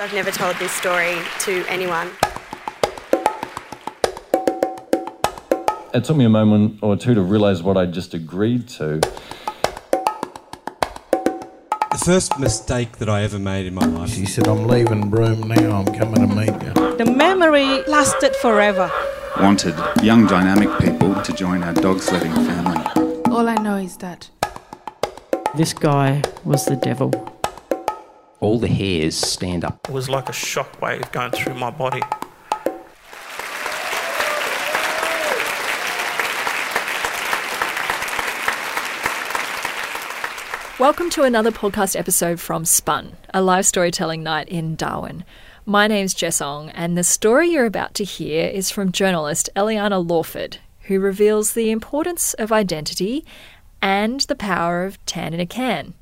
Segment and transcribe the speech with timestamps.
[0.00, 2.08] I've never told this story to anyone.
[5.92, 9.00] It took me a moment or two to realise what I'd just agreed to.
[11.90, 14.10] The first mistake that I ever made in my life.
[14.10, 16.96] She said, I'm leaving Broome now, I'm coming to meet you.
[16.96, 18.88] The memory lasted forever.
[19.40, 22.84] Wanted young dynamic people to join our dog sledding family.
[23.32, 24.30] All I know is that
[25.56, 27.37] This guy was the devil.
[28.40, 29.88] All the hairs stand up.
[29.88, 32.02] It was like a shockwave going through my body.
[40.78, 45.24] Welcome to another podcast episode from Spun, a live storytelling night in Darwin.
[45.66, 50.08] My name's Jess Ong, and the story you're about to hear is from journalist Eliana
[50.08, 53.24] Lawford, who reveals the importance of identity
[53.82, 55.94] and the power of tan in a can.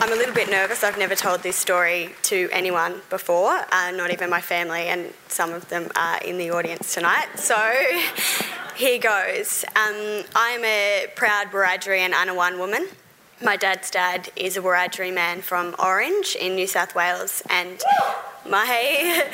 [0.00, 0.84] I'm a little bit nervous.
[0.84, 5.52] I've never told this story to anyone before, uh, not even my family, and some
[5.52, 7.26] of them are in the audience tonight.
[7.34, 7.56] So
[8.76, 9.64] here goes.
[9.74, 12.86] Um, I'm a proud Wiradjuri and Anaiwan woman.
[13.42, 17.82] My dad's dad is a Wiradjuri man from Orange in New South Wales, and
[18.50, 19.24] my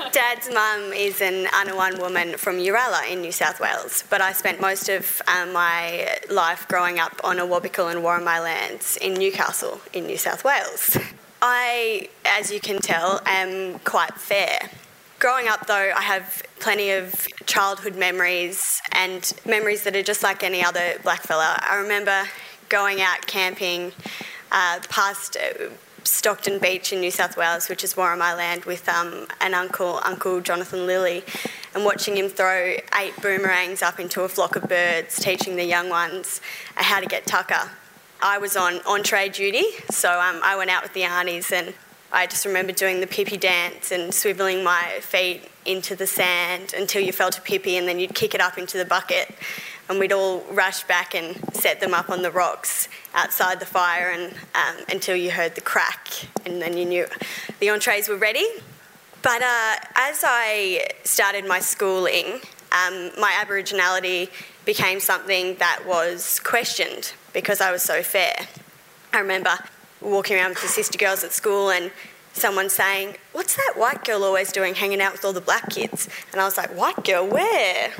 [0.12, 4.04] dad's mum is an Anaiwan woman from Uralla in New South Wales.
[4.10, 8.42] But I spent most of um, my life growing up on a Awabakal and Worimi
[8.42, 10.96] lands in Newcastle in New South Wales.
[11.40, 14.70] I, as you can tell, am quite fair.
[15.18, 20.42] Growing up, though, I have plenty of childhood memories and memories that are just like
[20.42, 21.58] any other blackfella.
[21.62, 22.24] I remember
[22.68, 23.92] going out camping
[24.50, 25.68] uh, past uh,
[26.04, 30.40] Stockton Beach in New South Wales, which is Worimi land, with um, an uncle, Uncle
[30.40, 31.24] Jonathan Lilly,
[31.74, 35.88] and watching him throw eight boomerangs up into a flock of birds, teaching the young
[35.88, 36.40] ones
[36.74, 37.70] how to get tucker.
[38.22, 41.74] I was on entree duty, so um, I went out with the aunties and
[42.12, 47.02] I just remember doing the pippy dance and swiveling my feet into the sand until
[47.02, 49.34] you felt a pippy and then you'd kick it up into the bucket
[49.88, 54.10] and we'd all rush back and set them up on the rocks outside the fire
[54.10, 56.08] and, um, until you heard the crack
[56.46, 57.06] and then you knew
[57.60, 58.46] the entrees were ready.
[59.22, 62.40] But uh, as I started my schooling,
[62.72, 64.30] um, my Aboriginality
[64.64, 68.34] became something that was questioned because I was so fair.
[69.12, 69.58] I remember
[70.00, 71.90] walking around with the sister girls at school and
[72.32, 76.08] someone saying, What's that white girl always doing hanging out with all the black kids?
[76.32, 77.92] And I was like, White girl, where?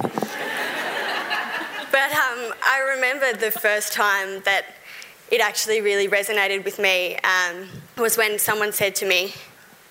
[1.95, 4.65] But um, I remember the first time that
[5.31, 9.33] it actually really resonated with me um, was when someone said to me,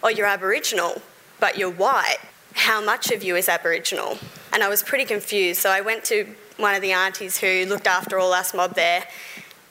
[0.04, 1.02] Oh, you're Aboriginal,
[1.40, 2.18] but you're white.
[2.56, 4.18] How much of you is Aboriginal?
[4.52, 6.28] And I was pretty confused, so I went to
[6.58, 9.06] one of the aunties who looked after all us mob there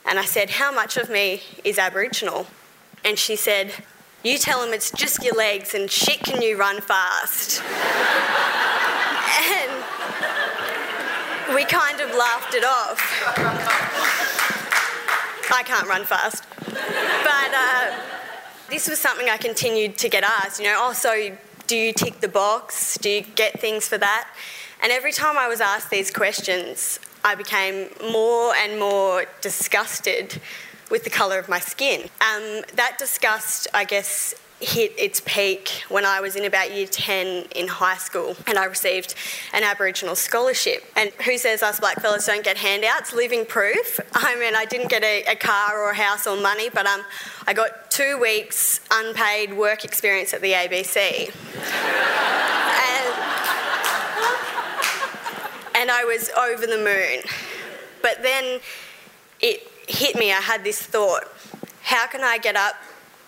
[0.03, 2.47] and I said, How much of me is Aboriginal?
[3.05, 3.75] And she said,
[4.23, 7.61] You tell them it's just your legs and shit, can you run fast?
[9.61, 10.32] and
[11.55, 12.99] we kind of laughed it off.
[15.51, 16.45] I can't run fast.
[16.65, 17.95] But uh,
[18.69, 21.37] this was something I continued to get asked, you know, oh, so
[21.67, 22.97] do you tick the box?
[22.97, 24.27] Do you get things for that?
[24.81, 30.41] And every time I was asked these questions, I became more and more disgusted
[30.91, 32.01] with the colour of my skin.
[32.01, 37.47] Um, that disgust, I guess, hit its peak when I was in about year 10
[37.55, 39.15] in high school and I received
[39.53, 40.83] an Aboriginal scholarship.
[40.95, 43.13] And who says us black fellas don't get handouts?
[43.13, 43.99] Living proof.
[44.13, 47.01] I mean, I didn't get a, a car or a house or money, but um,
[47.45, 50.95] I got two weeks unpaid work experience at the ABC.
[50.95, 51.35] and,
[55.75, 57.23] and I was over the moon.
[58.01, 58.59] But then
[59.41, 61.25] it hit me, I had this thought
[61.83, 62.75] how can I get up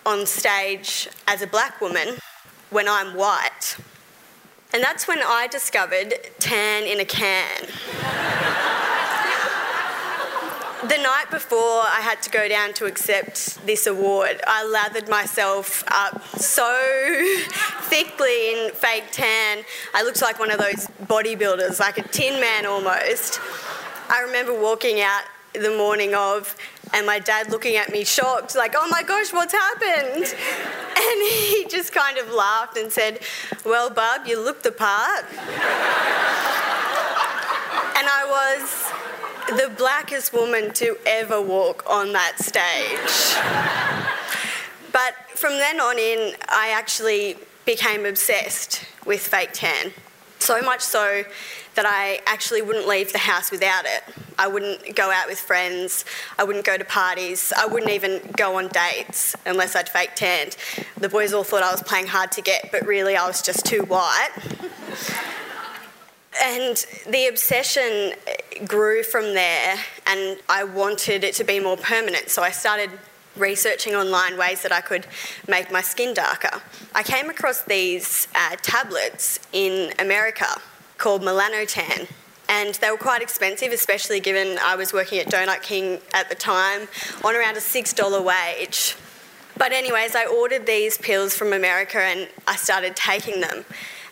[0.06, 2.18] on stage as a black woman
[2.70, 3.78] when I'm white?
[4.74, 7.62] And that's when I discovered tan in a can.
[10.82, 15.84] the night before I had to go down to accept this award, I lathered myself
[15.88, 16.78] up so
[17.84, 19.64] thickly in fake tan.
[19.94, 23.40] I looked like one of those bodybuilders, like a tin man almost.
[24.10, 25.24] I remember walking out
[25.62, 26.56] the morning of
[26.94, 30.34] and my dad looking at me shocked, like, oh my gosh, what's happened?
[30.98, 33.20] And he just kind of laughed and said,
[33.66, 35.26] well, Bub, you look the part.
[35.30, 35.38] and
[38.08, 38.24] I
[39.50, 43.36] was the blackest woman to ever walk on that stage.
[44.94, 47.36] but from then on in, I actually
[47.66, 49.92] became obsessed with fake tan
[50.46, 51.24] So much so
[51.74, 54.04] that I actually wouldn't leave the house without it.
[54.38, 56.06] I wouldn't go out with friends,
[56.38, 60.56] I wouldn't go to parties, I wouldn't even go on dates unless I'd fake tanned.
[60.98, 63.66] The boys all thought I was playing hard to get, but really I was just
[63.66, 64.30] too white.
[66.44, 68.14] and the obsession
[68.68, 72.92] grew from there, and I wanted it to be more permanent, so I started
[73.38, 75.08] researching online ways that I could
[75.48, 76.62] make my skin darker.
[76.94, 80.48] I came across these uh, tablets in America
[80.98, 82.08] called Melanotan.
[82.48, 86.36] And they were quite expensive, especially given I was working at Donut King at the
[86.36, 86.88] time,
[87.24, 88.96] on around a $6 wage.
[89.58, 93.66] But, anyways, I ordered these pills from America and I started taking them.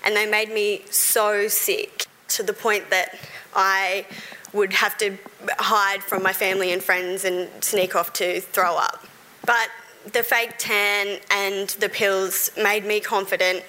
[0.03, 3.19] And they made me so sick to the point that
[3.55, 4.05] I
[4.51, 5.17] would have to
[5.59, 9.05] hide from my family and friends and sneak off to throw up.
[9.45, 9.69] But
[10.11, 13.63] the fake tan and the pills made me confident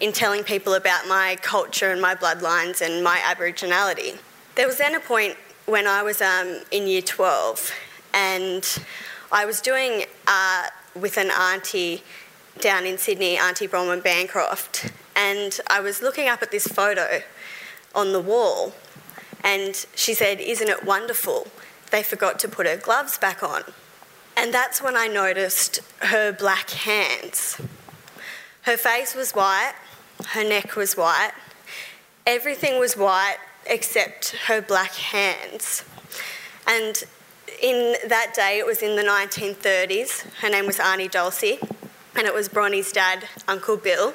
[0.00, 4.18] in telling people about my culture and my bloodlines and my Aboriginality.
[4.54, 5.36] There was then a point
[5.66, 7.72] when I was um, in year 12
[8.14, 8.78] and
[9.30, 12.02] I was doing art with an auntie
[12.60, 17.20] down in Sydney, Auntie Bronwyn Bancroft, and I was looking up at this photo
[17.94, 18.72] on the wall
[19.44, 21.48] and she said, Isn't it wonderful?
[21.90, 23.62] They forgot to put her gloves back on.
[24.40, 27.60] And that's when I noticed her black hands.
[28.62, 29.74] Her face was white,
[30.28, 31.32] her neck was white,
[32.24, 35.82] everything was white except her black hands.
[36.68, 37.02] And
[37.60, 40.32] in that day, it was in the 1930s.
[40.34, 41.58] Her name was Arnie Dulcie,
[42.14, 44.14] and it was Bronnie's dad, Uncle Bill.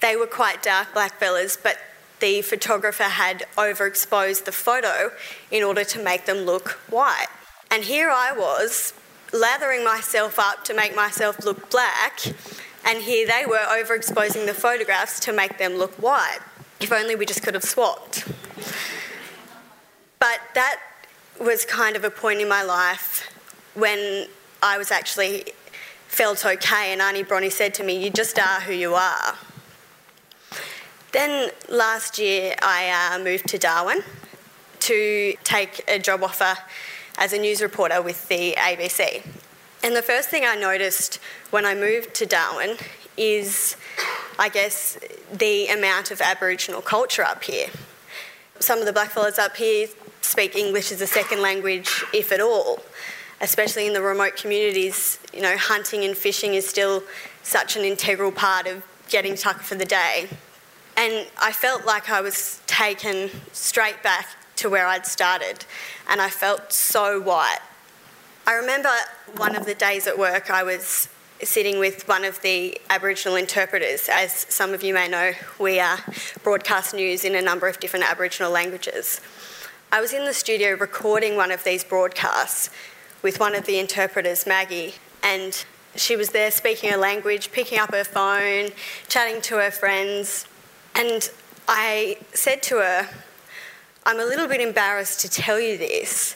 [0.00, 1.78] They were quite dark black fellas, but
[2.18, 5.12] the photographer had overexposed the photo
[5.52, 7.28] in order to make them look white.
[7.70, 8.94] And here I was,
[9.32, 12.20] lathering myself up to make myself look black,
[12.84, 16.40] and here they were overexposing the photographs to make them look white.
[16.80, 18.26] If only we just could have swapped.
[20.18, 20.80] But that
[21.40, 23.30] was kind of a point in my life
[23.74, 24.28] when
[24.62, 25.52] I was actually
[26.08, 29.36] felt okay, and Auntie Bronnie said to me, You just are who you are.
[31.12, 34.02] Then last year, I uh, moved to Darwin
[34.80, 36.56] to take a job offer
[37.18, 39.22] as a news reporter with the ABC.
[39.82, 41.18] And the first thing I noticed
[41.50, 42.76] when I moved to Darwin
[43.16, 43.76] is,
[44.38, 44.98] I guess,
[45.32, 47.66] the amount of Aboriginal culture up here.
[48.60, 49.88] Some of the blackfellas up here
[50.22, 52.80] speak English as a second language, if at all.
[53.40, 57.02] Especially in the remote communities, you know, hunting and fishing is still
[57.42, 60.28] such an integral part of getting tucker for the day.
[60.96, 64.26] And I felt like I was taken straight back
[64.58, 65.64] to where I'd started,
[66.08, 67.60] and I felt so white.
[68.46, 68.90] I remember
[69.36, 71.08] one of the days at work, I was
[71.42, 74.08] sitting with one of the Aboriginal interpreters.
[74.08, 75.98] As some of you may know, we uh,
[76.42, 79.20] broadcast news in a number of different Aboriginal languages.
[79.92, 82.70] I was in the studio recording one of these broadcasts
[83.22, 85.64] with one of the interpreters, Maggie, and
[85.94, 88.70] she was there speaking her language, picking up her phone,
[89.08, 90.46] chatting to her friends.
[90.94, 91.30] And
[91.66, 93.08] I said to her,
[94.08, 96.34] I'm a little bit embarrassed to tell you this,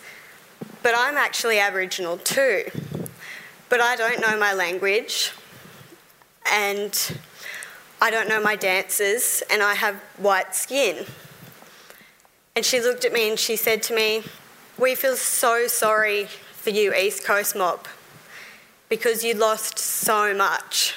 [0.83, 2.65] but I'm actually Aboriginal too.
[3.71, 5.33] But I don't know my language,
[6.53, 7.17] and
[7.99, 11.07] I don't know my dances, and I have white skin.
[12.55, 14.23] And she looked at me and she said to me,
[14.77, 17.89] We feel so sorry for you, East Coast mob,
[18.91, 20.97] because you lost so much.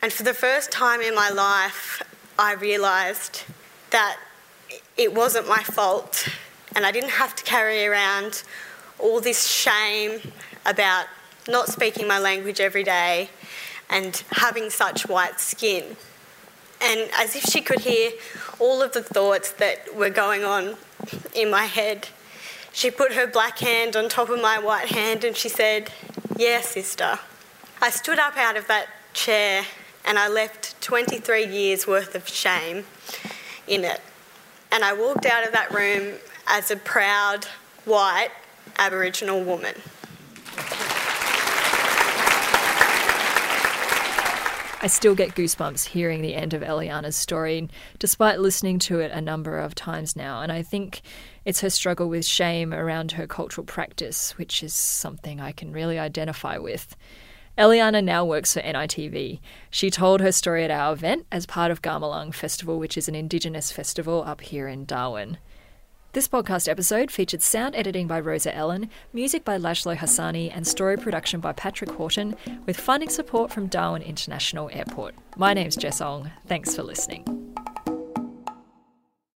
[0.00, 2.02] And for the first time in my life,
[2.38, 3.42] I realised
[3.90, 4.16] that
[4.96, 6.28] it wasn't my fault
[6.74, 8.42] and I didn't have to carry around
[8.98, 10.20] all this shame
[10.66, 11.06] about
[11.48, 13.30] not speaking my language every day
[13.90, 15.96] and having such white skin.
[16.80, 18.12] And as if she could hear
[18.58, 20.76] all of the thoughts that were going on
[21.34, 22.08] in my head,
[22.72, 25.90] she put her black hand on top of my white hand and she said,
[26.36, 27.18] Yeah, sister.
[27.80, 29.64] I stood up out of that chair
[30.04, 32.84] and I left 23 years worth of shame
[33.66, 34.00] in it.
[34.70, 36.14] And I walked out of that room
[36.46, 37.46] as a proud,
[37.84, 38.30] white
[38.78, 39.74] Aboriginal woman.
[44.80, 49.20] I still get goosebumps hearing the end of Eliana's story, despite listening to it a
[49.20, 50.40] number of times now.
[50.40, 51.00] And I think
[51.44, 55.98] it's her struggle with shame around her cultural practice, which is something I can really
[55.98, 56.94] identify with.
[57.58, 59.40] Eliana now works for NITV.
[59.68, 63.16] She told her story at our event as part of Garrmalang Festival, which is an
[63.16, 65.38] Indigenous festival up here in Darwin.
[66.12, 70.96] This podcast episode featured sound editing by Rosa Ellen, music by Lashlo Hassani, and story
[70.96, 75.16] production by Patrick Horton, with funding support from Darwin International Airport.
[75.36, 76.30] My name's Jess Ong.
[76.46, 77.24] Thanks for listening.